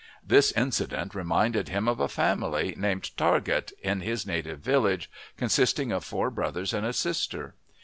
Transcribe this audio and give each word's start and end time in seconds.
This 0.25 0.51
incident 0.53 1.13
reminded 1.13 1.69
him 1.69 1.87
of 1.87 1.99
a 1.99 2.07
family, 2.07 2.73
named 2.75 3.11
Targett, 3.17 3.71
in 3.83 4.01
his 4.01 4.25
native 4.25 4.59
village, 4.59 5.11
consisting 5.37 5.91
of 5.91 6.03
four 6.03 6.31
brothers 6.31 6.73
and 6.73 6.87
a 6.87 6.91
sister. 6.93 7.53